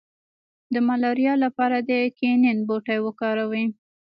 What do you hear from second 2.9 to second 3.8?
وکاروئ